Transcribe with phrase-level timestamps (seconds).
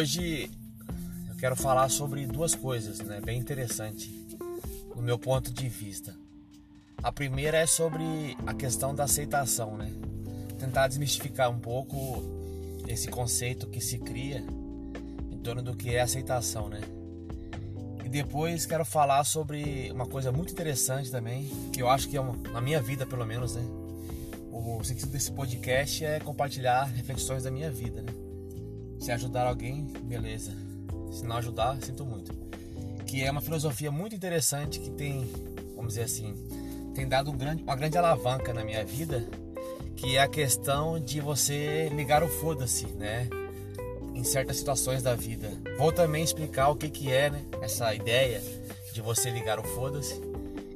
[0.00, 0.50] Hoje
[1.28, 4.10] eu quero falar sobre duas coisas, né, bem interessante
[4.96, 6.16] no meu ponto de vista.
[7.02, 9.92] A primeira é sobre a questão da aceitação, né?
[10.58, 12.22] Tentar desmistificar um pouco
[12.88, 14.42] esse conceito que se cria
[15.30, 16.80] em torno do que é aceitação, né?
[18.02, 22.20] E depois quero falar sobre uma coisa muito interessante também, que eu acho que é
[22.22, 23.62] uma, na minha vida pelo menos, né?
[24.50, 28.29] O sentido desse podcast é compartilhar reflexões da minha vida, né?
[29.00, 30.52] Se ajudar alguém, beleza.
[31.10, 32.32] Se não ajudar, sinto muito.
[33.06, 35.26] Que é uma filosofia muito interessante que tem,
[35.74, 36.34] vamos dizer assim,
[36.94, 39.26] tem dado um grande, uma grande alavanca na minha vida,
[39.96, 43.26] que é a questão de você ligar o foda-se, né?
[44.14, 45.50] Em certas situações da vida.
[45.78, 47.42] Vou também explicar o que, que é né?
[47.62, 48.42] essa ideia
[48.92, 50.20] de você ligar o foda-se,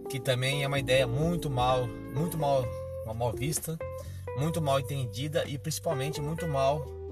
[0.08, 2.64] que também é uma ideia muito mal, muito mal,
[3.14, 3.78] mal vista,
[4.38, 7.03] muito mal entendida e principalmente muito mal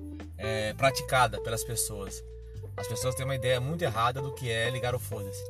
[0.43, 2.23] é, praticada pelas pessoas.
[2.77, 5.43] As pessoas têm uma ideia muito errada do que é ligar o foda-se.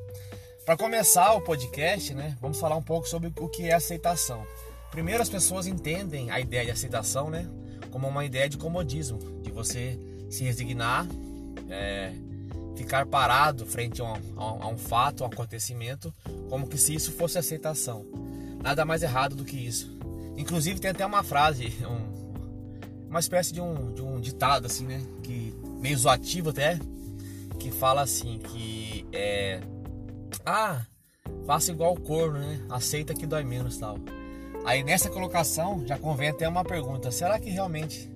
[0.65, 4.47] Para começar o podcast, né, vamos falar um pouco sobre o que é aceitação.
[4.91, 7.49] Primeiro, as pessoas entendem a ideia de aceitação, né,
[7.91, 9.99] como uma ideia de comodismo, de você
[10.31, 11.07] se resignar,
[11.69, 12.13] é,
[12.77, 16.13] ficar parado frente a um, a um fato, a um acontecimento,
[16.49, 18.05] como que se isso fosse aceitação.
[18.63, 19.97] Nada mais errado do que isso.
[20.37, 22.22] Inclusive tem até uma frase, um,
[23.13, 25.03] uma espécie de um, de um ditado assim, né?
[25.23, 26.79] Que meio zoativo até,
[27.59, 29.61] que fala assim que é
[30.47, 30.87] ah,
[31.47, 32.59] faça igual o corno, né?
[32.71, 33.99] Aceita que dói menos, tal.
[34.65, 38.11] Aí nessa colocação já convém até uma pergunta: será que realmente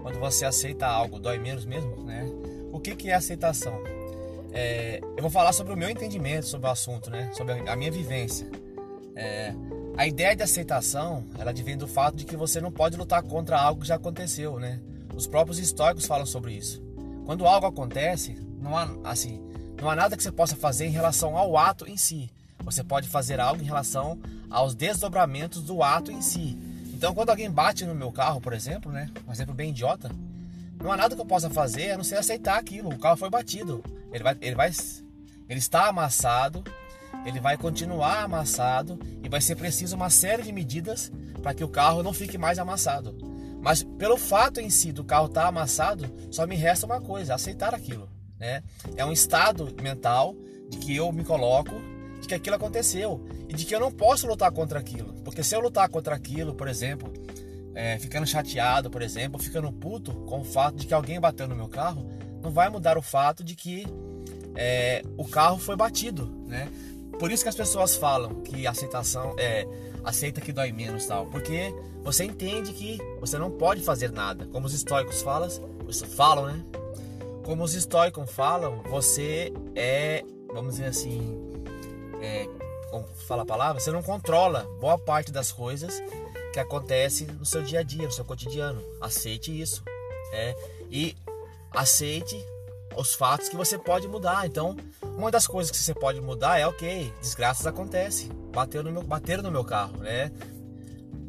[0.00, 2.24] quando você aceita algo dói menos mesmo, né?
[2.70, 3.82] O que que é aceitação?
[4.52, 7.32] É, eu vou falar sobre o meu entendimento sobre o assunto, né?
[7.32, 8.48] Sobre a minha vivência.
[9.16, 9.52] É,
[9.96, 13.58] a ideia de aceitação, ela advém do fato de que você não pode lutar contra
[13.58, 14.78] algo que já aconteceu, né?
[15.14, 16.82] Os próprios históricos falam sobre isso.
[17.24, 19.40] Quando algo acontece, não há assim,
[19.80, 22.30] não há nada que você possa fazer em relação ao ato em si.
[22.62, 24.20] Você pode fazer algo em relação
[24.50, 26.58] aos desdobramentos do ato em si.
[26.92, 29.10] Então, quando alguém bate no meu carro, por exemplo, né?
[29.26, 30.10] Um exemplo bem idiota,
[30.78, 32.90] não há nada que eu possa fazer a não ser aceitar aquilo.
[32.90, 33.82] O carro foi batido.
[34.12, 34.70] Ele vai, ele vai,
[35.48, 36.62] ele está amassado
[37.26, 41.10] ele vai continuar amassado e vai ser preciso uma série de medidas
[41.42, 43.18] para que o carro não fique mais amassado.
[43.60, 47.34] Mas pelo fato em si do carro estar tá amassado, só me resta uma coisa:
[47.34, 48.08] aceitar aquilo.
[48.38, 48.62] Né?
[48.96, 50.36] É um estado mental
[50.70, 51.72] de que eu me coloco
[52.20, 55.12] de que aquilo aconteceu e de que eu não posso lutar contra aquilo.
[55.24, 57.12] Porque se eu lutar contra aquilo, por exemplo,
[57.74, 61.56] é, ficando chateado, por exemplo, ficando puto com o fato de que alguém bateu no
[61.56, 62.08] meu carro,
[62.40, 63.84] não vai mudar o fato de que
[64.54, 66.68] é, o carro foi batido, né?
[67.18, 69.66] Por isso que as pessoas falam que aceitação é
[70.04, 74.46] aceita que dói menos tal, porque você entende que você não pode fazer nada.
[74.46, 75.48] Como os estoicos falam,
[76.14, 76.64] falam, né?
[77.44, 81.36] Como os estoicos falam, você é, vamos dizer assim,
[82.20, 82.48] é,
[82.90, 86.00] como fala a palavra, você não controla boa parte das coisas
[86.52, 88.82] que acontecem no seu dia a dia, no seu cotidiano.
[89.00, 89.82] Aceite isso,
[90.32, 90.54] é,
[90.90, 91.16] e
[91.72, 92.36] aceite
[92.96, 94.46] os fatos que você pode mudar.
[94.46, 98.30] Então, uma das coisas que você pode mudar é, ok, desgraças acontecem.
[98.52, 100.32] Bateu no meu, bateram no meu carro, né?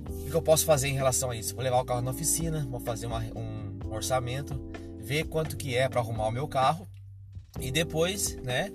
[0.10, 1.54] O que eu posso fazer em relação a isso?
[1.54, 4.60] Vou levar o carro na oficina, vou fazer uma, um orçamento,
[4.98, 6.88] ver quanto que é para arrumar o meu carro
[7.60, 8.72] e depois, né?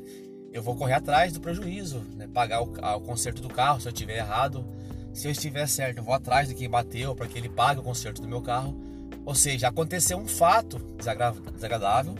[0.53, 3.93] Eu vou correr atrás do prejuízo, né, pagar o, o conserto do carro se eu
[3.93, 4.67] estiver errado.
[5.15, 7.83] Se eu estiver certo, eu vou atrás de quem bateu para que ele pague o
[7.83, 8.79] conserto do meu carro.
[9.25, 12.15] Ou seja, aconteceu um fato desagradável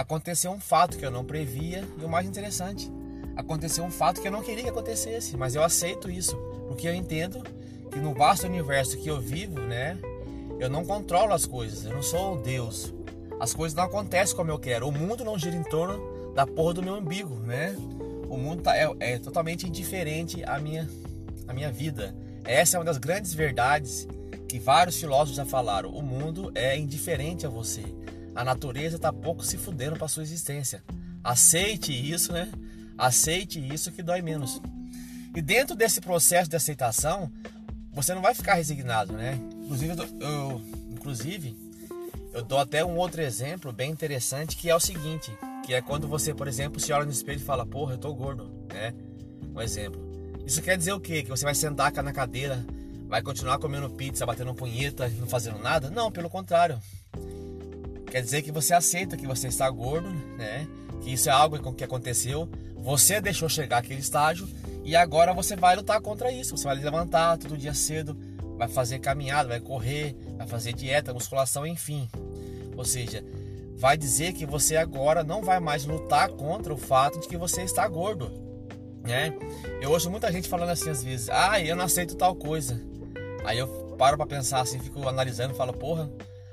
[0.00, 2.90] aconteceu um fato que eu não previa e o mais interessante,
[3.36, 6.36] aconteceu um fato que eu não queria que acontecesse, mas eu aceito isso,
[6.68, 7.42] porque eu entendo
[7.90, 9.98] que no vasto universo que eu vivo, né,
[10.58, 12.94] eu não controlo as coisas, eu não sou Deus.
[13.38, 14.86] As coisas não acontecem como eu quero.
[14.86, 17.74] O mundo não gira em torno da porra do meu umbigo, né?
[18.28, 20.86] O mundo tá, é, é totalmente indiferente à minha,
[21.48, 22.14] à minha vida.
[22.44, 24.06] Essa é uma das grandes verdades
[24.46, 25.88] que vários filósofos já falaram.
[25.88, 27.82] O mundo é indiferente a você
[28.34, 30.82] a natureza está pouco se fudendo para sua existência.
[31.22, 32.50] Aceite isso, né?
[32.96, 34.60] Aceite isso que dói menos.
[35.34, 37.30] E dentro desse processo de aceitação,
[37.92, 39.38] você não vai ficar resignado, né?
[39.62, 41.56] Inclusive, eu, eu, inclusive,
[42.32, 45.32] eu dou até um outro exemplo bem interessante que é o seguinte,
[45.64, 48.12] que é quando você, por exemplo, se olha no espelho e fala, porra, eu tô
[48.14, 48.94] gordo, né?
[49.54, 50.00] Um exemplo.
[50.46, 51.22] Isso quer dizer o quê?
[51.22, 52.64] Que você vai sentar na cadeira,
[53.08, 55.90] vai continuar comendo pizza, batendo punheta, não fazendo nada?
[55.90, 56.80] Não, pelo contrário.
[58.10, 60.66] Quer dizer que você aceita que você está gordo, né?
[61.00, 62.48] Que isso é algo que aconteceu.
[62.76, 64.48] Você deixou chegar aquele estágio
[64.84, 66.56] e agora você vai lutar contra isso.
[66.56, 68.16] Você vai levantar todo dia cedo,
[68.58, 72.08] vai fazer caminhada, vai correr, vai fazer dieta, musculação, enfim.
[72.76, 73.24] Ou seja,
[73.76, 77.62] vai dizer que você agora não vai mais lutar contra o fato de que você
[77.62, 78.30] está gordo,
[79.02, 79.32] né?
[79.80, 82.80] Eu ouço muita gente falando assim às vezes, ah, eu não aceito tal coisa.
[83.44, 86.10] Aí eu paro para pensar assim, fico analisando, falo, porra,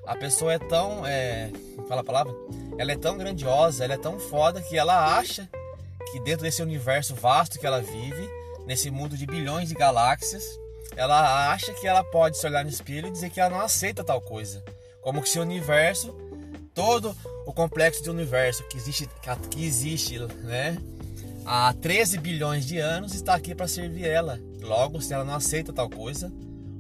[0.08, 1.52] a pessoa é tão, é,
[1.88, 2.34] fala a palavra,
[2.78, 5.50] ela é tão grandiosa, ela é tão foda que ela acha
[6.12, 8.30] que dentro desse universo vasto que ela vive,
[8.66, 10.44] nesse mundo de bilhões de galáxias,
[10.96, 14.04] ela acha que ela pode se olhar no espelho e dizer que ela não aceita
[14.04, 14.64] tal coisa,
[15.02, 16.16] como se o universo
[16.74, 17.16] todo
[17.46, 19.10] o complexo de universo que existe,
[19.50, 20.78] que existe né,
[21.46, 24.40] há 13 bilhões de anos está aqui para servir ela.
[24.62, 26.32] Logo, se ela não aceita tal coisa,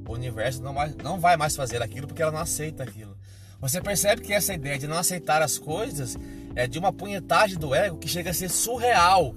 [0.07, 3.16] o universo não vai, não vai mais fazer aquilo porque ela não aceita aquilo.
[3.59, 6.17] Você percebe que essa ideia de não aceitar as coisas
[6.55, 9.35] é de uma punhetagem do ego que chega a ser surreal.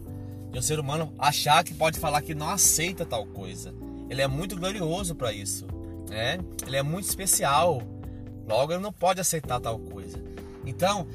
[0.50, 3.74] De um ser humano achar que pode falar que não aceita tal coisa.
[4.08, 5.66] Ele é muito glorioso para isso.
[6.08, 6.38] Né?
[6.66, 7.82] Ele é muito especial.
[8.46, 10.18] Logo, ele não pode aceitar tal coisa.
[10.66, 11.06] Então,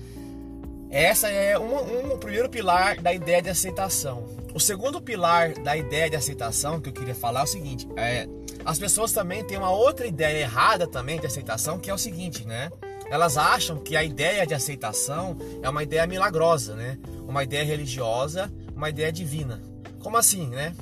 [0.89, 4.25] essa é um, um, primeiro pilar da ideia de aceitação.
[4.53, 8.27] O segundo pilar da ideia de aceitação que eu queria falar é o seguinte: é,
[8.63, 12.47] as pessoas também têm uma outra ideia errada também de aceitação, que é o seguinte,
[12.47, 12.71] né?
[13.09, 16.97] Elas acham que a ideia de aceitação é uma ideia milagrosa, né?
[17.27, 19.61] Uma ideia religiosa, uma ideia divina.
[19.99, 20.75] Como assim, né?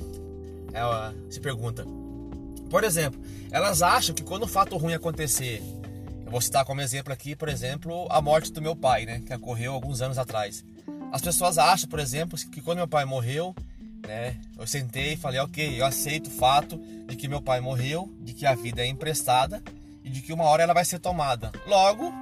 [0.72, 1.84] Ela se pergunta.
[2.70, 5.62] Por exemplo, elas acham que quando um fato ruim acontecer
[6.34, 9.72] Vou citar como exemplo aqui, por exemplo, a morte do meu pai, né, que ocorreu
[9.72, 10.64] alguns anos atrás.
[11.12, 13.54] As pessoas acham, por exemplo, que quando meu pai morreu,
[14.04, 16.76] né, eu sentei e falei, ok, eu aceito o fato
[17.06, 19.62] de que meu pai morreu, de que a vida é emprestada
[20.14, 21.50] de que uma hora ela vai ser tomada.
[21.66, 22.14] Logo,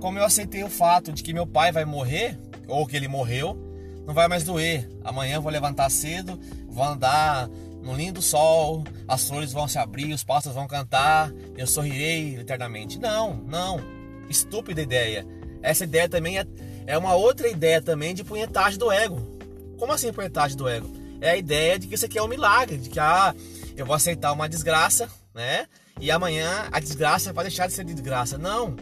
[0.00, 2.36] como eu aceitei o fato de que meu pai vai morrer,
[2.66, 3.56] ou que ele morreu,
[4.04, 4.88] não vai mais doer.
[5.04, 7.48] Amanhã eu vou levantar cedo, vou andar
[7.80, 12.98] no lindo sol, as flores vão se abrir, os pássaros vão cantar, eu sorrirei eternamente.
[12.98, 13.80] Não, não.
[14.28, 15.24] Estúpida ideia.
[15.62, 16.46] Essa ideia também é,
[16.88, 19.38] é uma outra ideia também de punhetagem do ego.
[19.78, 20.90] Como assim punhetagem do ego?
[21.20, 23.32] É a ideia de que isso aqui é um milagre, de que ah,
[23.76, 25.68] eu vou aceitar uma desgraça, né?
[26.00, 28.38] E amanhã a desgraça vai deixar de ser desgraça.
[28.38, 28.76] Não.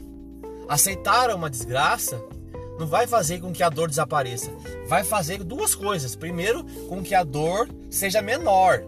[0.68, 2.20] Aceitar uma desgraça
[2.78, 4.50] não vai fazer com que a dor desapareça.
[4.86, 6.14] Vai fazer duas coisas.
[6.14, 8.82] Primeiro, com que a dor seja menor.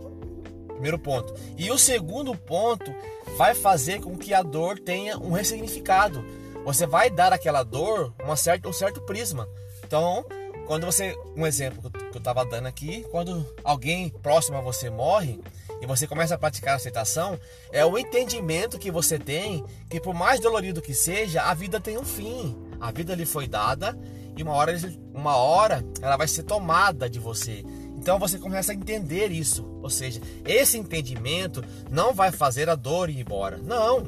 [0.68, 1.34] Primeiro ponto.
[1.56, 2.94] E o segundo ponto
[3.36, 6.24] vai fazer com que a dor tenha um ressignificado.
[6.64, 9.48] Você vai dar àquela dor uma certa, um certo prisma.
[9.84, 10.24] Então,
[10.66, 11.16] quando você.
[11.34, 15.40] Um exemplo que eu estava dando aqui, quando alguém próximo a você morre
[15.80, 17.38] e você começa a praticar a aceitação,
[17.72, 21.98] é o entendimento que você tem que, por mais dolorido que seja, a vida tem
[21.98, 22.56] um fim.
[22.80, 23.98] A vida lhe foi dada
[24.36, 24.76] e uma hora,
[25.12, 27.64] uma hora ela vai ser tomada de você.
[27.96, 29.64] Então você começa a entender isso.
[29.82, 33.58] Ou seja, esse entendimento não vai fazer a dor ir embora.
[33.58, 34.06] Não.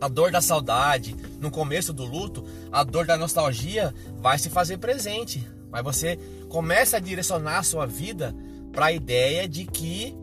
[0.00, 4.78] A dor da saudade, no começo do luto, a dor da nostalgia vai se fazer
[4.78, 5.48] presente.
[5.70, 6.18] Mas você
[6.48, 8.34] começa a direcionar a sua vida
[8.72, 10.16] para a ideia de que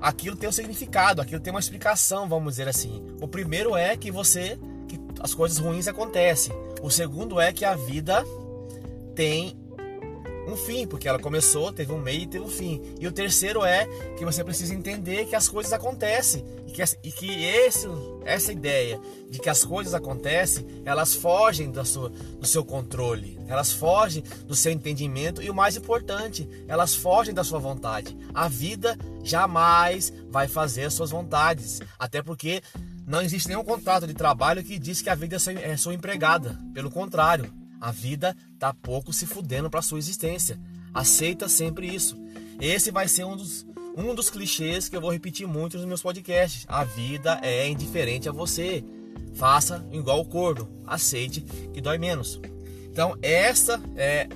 [0.00, 3.02] aquilo tem um significado, aquilo tem uma explicação, vamos dizer assim.
[3.20, 4.58] O primeiro é que você
[4.88, 6.54] que as coisas ruins acontecem.
[6.82, 8.24] O segundo é que a vida
[9.14, 9.56] tem
[10.46, 12.80] um fim, porque ela começou, teve um meio e teve um fim.
[13.00, 17.12] E o terceiro é que você precisa entender que as coisas acontecem e que, e
[17.12, 17.88] que esse,
[18.24, 23.72] essa ideia de que as coisas acontecem, elas fogem do seu, do seu controle, elas
[23.72, 28.16] fogem do seu entendimento e o mais importante, elas fogem da sua vontade.
[28.32, 32.62] A vida jamais vai fazer as suas vontades, até porque
[33.06, 36.58] não existe nenhum contrato de trabalho que diz que a vida é sua empregada.
[36.72, 40.58] Pelo contrário, a vida tá pouco se fudendo para sua existência.
[40.94, 42.16] Aceita sempre isso.
[42.60, 43.66] Esse vai ser um dos,
[43.96, 46.64] um dos clichês que eu vou repetir muito nos meus podcasts.
[46.68, 48.84] A vida é indiferente a você.
[49.34, 50.68] Faça igual o corno.
[50.86, 51.42] Aceite
[51.72, 52.40] que dói menos.
[52.90, 54.26] Então, essa é,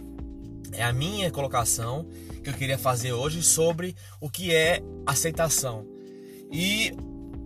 [0.73, 2.07] é a minha colocação
[2.43, 5.87] que eu queria fazer hoje sobre o que é aceitação.
[6.51, 6.93] E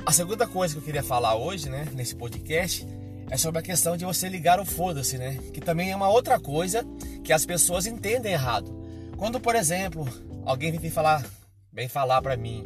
[0.07, 2.87] a segunda coisa que eu queria falar hoje, né, nesse podcast,
[3.31, 5.39] é sobre a questão de você ligar o foda-se, né?
[5.53, 6.85] Que também é uma outra coisa
[7.23, 8.73] que as pessoas entendem errado.
[9.17, 10.07] Quando, por exemplo,
[10.45, 11.25] alguém vem falar,
[11.73, 12.65] vem falar para mim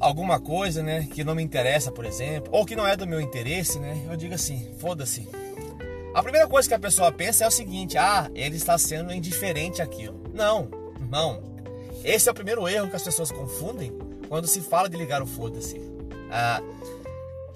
[0.00, 3.20] alguma coisa, né, que não me interessa, por exemplo, ou que não é do meu
[3.20, 4.06] interesse, né?
[4.08, 5.28] Eu digo assim, foda-se.
[6.14, 9.82] A primeira coisa que a pessoa pensa é o seguinte: ah, ele está sendo indiferente
[9.82, 10.18] àquilo.
[10.32, 10.68] Não,
[11.06, 11.42] não.
[12.04, 13.92] Esse é o primeiro erro que as pessoas confundem
[14.28, 15.80] quando se fala de ligar o foda-se.
[16.30, 16.62] Ah,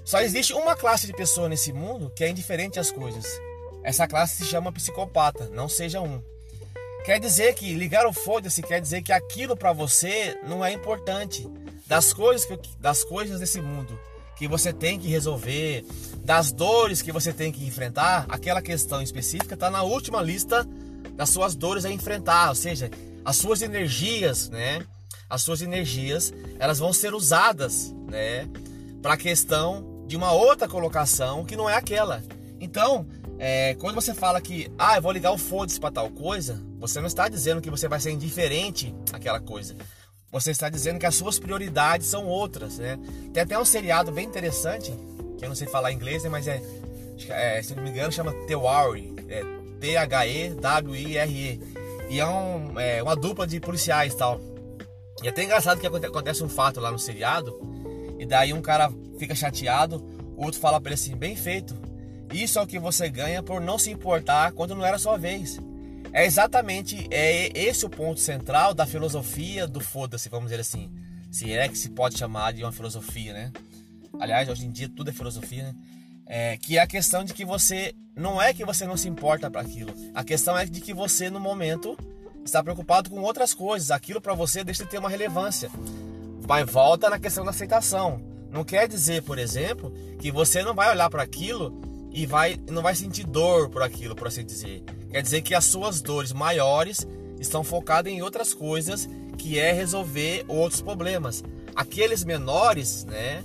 [0.04, 3.26] só existe uma classe de pessoa nesse mundo que é indiferente às coisas.
[3.82, 6.22] Essa classe se chama psicopata, não seja um.
[7.04, 11.48] Quer dizer que ligar o foda-se quer dizer que aquilo para você não é importante.
[11.86, 13.98] Das coisas, que, das coisas desse mundo
[14.36, 15.84] que você tem que resolver,
[16.24, 20.66] das dores que você tem que enfrentar, aquela questão específica está na última lista
[21.14, 22.90] das suas dores a enfrentar, ou seja,
[23.24, 24.84] as suas energias, né?
[25.28, 28.48] As suas energias, elas vão ser usadas, né,
[29.00, 32.20] para a questão de uma outra colocação que não é aquela.
[32.60, 33.06] Então,
[33.38, 36.98] é, quando você fala que, ah, eu vou ligar o foda-se para tal coisa, você
[37.00, 39.76] não está dizendo que você vai ser indiferente àquela coisa.
[40.32, 42.98] Você está dizendo que as suas prioridades são outras, né?
[43.32, 44.92] Tem até um seriado bem interessante,
[45.38, 46.60] que eu não sei falar inglês, né, mas é,
[47.28, 49.42] é se não me engano, chama The Worry, é
[49.80, 51.60] T-H-E-W-I-R-E.
[52.18, 54.40] É, um, é uma dupla de policiais tal.
[55.22, 57.60] E é até engraçado que acontece um fato lá no seriado,
[58.18, 60.02] e daí um cara fica chateado,
[60.36, 61.76] o outro fala para ele assim, bem feito.
[62.32, 65.58] Isso é o que você ganha por não se importar quando não era sua vez.
[66.12, 70.90] É exatamente é esse o ponto central da filosofia do foda-se, vamos dizer assim.
[71.30, 73.52] Se é que se pode chamar de uma filosofia, né?
[74.18, 75.74] Aliás, hoje em dia tudo é filosofia, né?
[76.26, 79.50] É, que é a questão de que você não é que você não se importa
[79.50, 79.92] para aquilo.
[80.14, 81.96] A questão é de que você no momento
[82.44, 83.90] está preocupado com outras coisas.
[83.90, 85.70] Aquilo para você deixa de ter uma relevância.
[86.40, 88.20] Vai volta na questão da aceitação.
[88.50, 91.80] Não quer dizer, por exemplo, que você não vai olhar para aquilo
[92.12, 94.82] e vai não vai sentir dor por aquilo, por assim dizer.
[95.10, 97.06] Quer dizer que as suas dores maiores
[97.38, 101.42] estão focadas em outras coisas, que é resolver outros problemas.
[101.74, 103.44] Aqueles menores, né,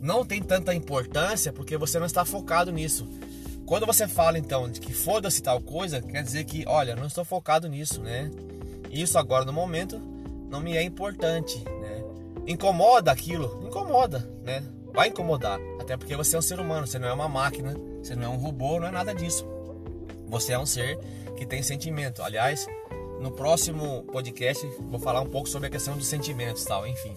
[0.00, 3.08] não tem tanta importância porque você não está focado nisso.
[3.66, 7.24] Quando você fala então de que foda-se tal coisa, quer dizer que, olha, não estou
[7.24, 8.30] focado nisso, né?
[8.90, 9.98] Isso agora no momento
[10.50, 12.04] não me é importante, né?
[12.46, 14.62] Incomoda aquilo, incomoda, né?
[14.92, 18.14] Vai incomodar, até porque você é um ser humano, você não é uma máquina, você
[18.14, 19.46] não é um robô, não é nada disso.
[20.26, 20.98] Você é um ser
[21.36, 22.22] que tem sentimento.
[22.22, 22.66] Aliás,
[23.20, 27.16] no próximo podcast vou falar um pouco sobre a questão dos sentimentos, tal, enfim.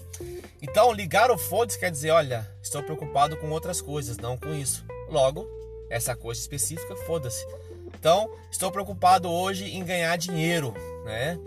[0.62, 4.84] Então, ligar o foda-se quer dizer, olha, estou preocupado com outras coisas, não com isso.
[5.10, 5.46] Logo,
[5.90, 7.44] essa coisa específica, foda-se.
[7.98, 10.74] Então, estou preocupado hoje em ganhar dinheiro,
[11.04, 11.38] né?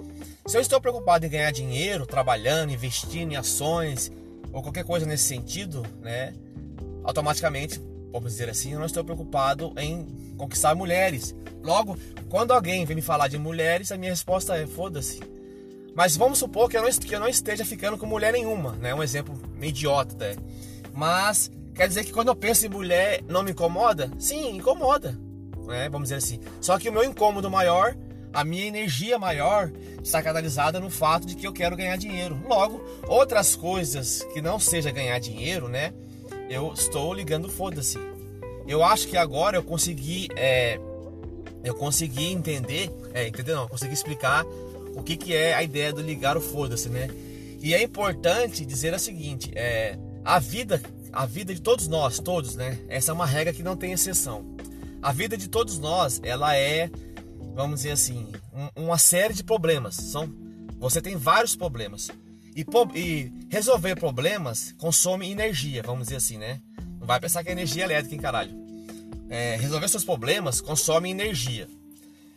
[0.46, 4.12] Se eu estou preocupado em ganhar dinheiro, trabalhando, investindo em ações
[4.52, 6.34] ou qualquer coisa nesse sentido, né?
[7.04, 7.80] Automaticamente,
[8.12, 11.36] vamos dizer assim, eu não estou preocupado em conquistar mulheres.
[11.64, 11.98] Logo,
[12.30, 15.20] quando alguém vem me falar de mulheres, a minha resposta é foda-se.
[15.96, 18.94] Mas vamos supor que eu, não, que eu não esteja ficando com mulher nenhuma, né?
[18.96, 20.36] Um exemplo meio idiota até.
[20.94, 24.12] Mas quer dizer que quando eu penso em mulher não me incomoda?
[24.20, 25.18] Sim, incomoda.
[25.66, 25.88] Né?
[25.88, 26.42] Vamos dizer assim.
[26.60, 27.96] Só que o meu incômodo maior,
[28.34, 29.72] a minha energia maior,
[30.04, 32.38] está canalizada no fato de que eu quero ganhar dinheiro.
[32.50, 35.94] Logo, outras coisas que não seja ganhar dinheiro, né?
[36.50, 37.98] Eu estou ligando foda-se.
[38.68, 40.78] Eu acho que agora eu consegui é,
[41.64, 44.46] eu consegui entender, é, entender não, consegui explicar
[44.96, 47.08] o que, que é a ideia do ligar o foda-se, né?
[47.62, 52.56] E é importante dizer o seguinte, é, a vida, a vida de todos nós, todos,
[52.56, 52.80] né?
[52.88, 54.46] Essa é uma regra que não tem exceção.
[55.02, 56.90] A vida de todos nós, ela é,
[57.56, 58.28] vamos dizer assim,
[58.76, 59.96] um, uma série de problemas.
[59.96, 60.32] São,
[60.80, 62.10] você tem vários problemas.
[62.56, 66.62] E, e, resolver problemas consome energia, vamos dizer assim, né?
[67.00, 68.70] Não vai pensar que é energia elétrica, hein, caralho
[69.30, 71.68] é, resolver seus problemas consome energia.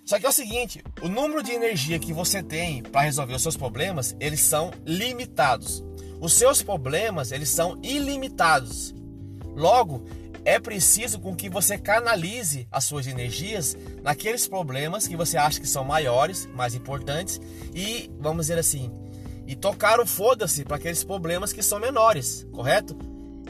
[0.04, 3.42] Só que é o seguinte, o número de energia que você tem para resolver os
[3.42, 5.82] seus problemas, eles são limitados.
[6.22, 8.94] Os seus problemas, eles são ilimitados.
[9.56, 10.06] Logo,
[10.44, 15.66] é preciso com que você canalize as suas energias naqueles problemas que você acha que
[15.66, 17.40] são maiores, mais importantes
[17.74, 18.88] e, vamos dizer assim,
[19.48, 22.96] e tocar o foda-se para aqueles problemas que são menores, correto?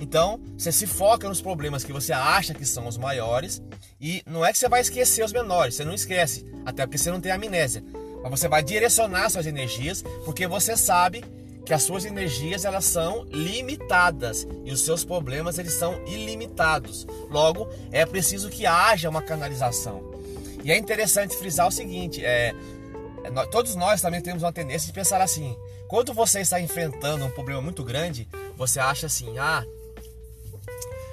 [0.00, 3.62] Então, você se foca nos problemas que você acha que são os maiores
[4.00, 7.10] e não é que você vai esquecer os menores, você não esquece, até porque você
[7.10, 7.84] não tem amnésia.
[8.22, 11.22] Mas você vai direcionar suas energias, porque você sabe
[11.64, 17.07] que as suas energias elas são limitadas e os seus problemas eles são ilimitados.
[17.31, 20.12] Logo, é preciso que haja uma canalização.
[20.64, 22.54] E é interessante frisar o seguinte, é,
[23.25, 25.57] é todos nós também temos uma tendência de pensar assim:
[25.88, 29.64] quando você está enfrentando um problema muito grande, você acha assim, ah,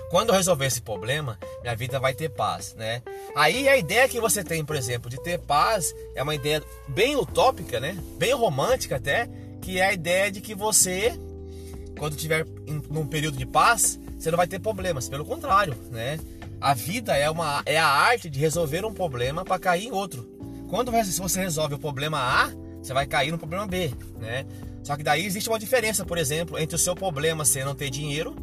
[0.09, 3.03] quando eu resolver esse problema, minha vida vai ter paz, né?
[3.35, 7.15] Aí a ideia que você tem, por exemplo, de ter paz é uma ideia bem
[7.15, 7.95] utópica, né?
[8.17, 9.29] Bem romântica até,
[9.61, 11.19] que é a ideia de que você,
[11.97, 12.45] quando tiver
[12.89, 15.07] num período de paz, você não vai ter problemas.
[15.07, 16.19] Pelo contrário, né?
[16.59, 20.27] A vida é, uma, é a arte de resolver um problema para cair em outro.
[20.69, 22.51] Quando você resolve o problema A,
[22.81, 24.45] você vai cair no problema B, né?
[24.83, 27.89] Só que daí existe uma diferença, por exemplo, entre o seu problema ser não ter
[27.89, 28.35] dinheiro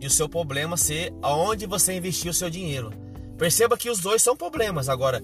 [0.00, 2.92] e o seu problema ser aonde você investiu o seu dinheiro.
[3.38, 4.88] Perceba que os dois são problemas.
[4.88, 5.22] Agora,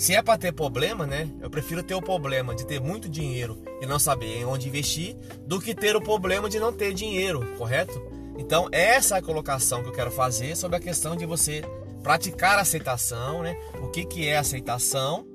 [0.00, 1.28] se é para ter problema, né?
[1.42, 5.14] Eu prefiro ter o problema de ter muito dinheiro e não saber em onde investir
[5.46, 8.00] do que ter o problema de não ter dinheiro, correto?
[8.38, 11.62] Então, essa é a colocação que eu quero fazer sobre a questão de você
[12.02, 13.54] praticar aceitação, né?
[13.82, 15.26] O que, que é aceitação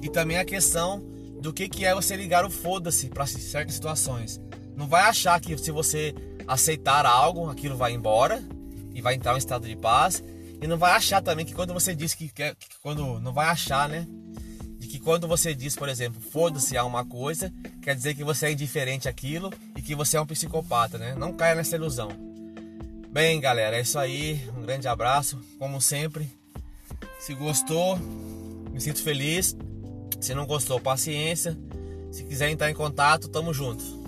[0.00, 1.02] e também a questão
[1.40, 4.40] do que, que é você ligar o foda-se para certas situações.
[4.76, 6.14] Não vai achar que se você
[6.46, 8.40] aceitar algo, aquilo vai embora
[8.94, 10.22] e vai entrar em estado de paz.
[10.62, 13.46] E não vai achar também que quando você diz que quer, que quando não vai
[13.46, 14.06] achar, né?
[14.78, 17.52] De que quando você diz, por exemplo, foda-se a uma coisa,
[17.82, 21.16] quer dizer que você é indiferente àquilo e que você é um psicopata, né?
[21.16, 22.10] Não caia nessa ilusão.
[23.10, 24.40] Bem, galera, é isso aí.
[24.56, 26.30] Um grande abraço, como sempre.
[27.18, 27.98] Se gostou,
[28.70, 29.56] me sinto feliz.
[30.20, 31.58] Se não gostou, paciência.
[32.12, 34.01] Se quiser entrar em contato, tamo junto.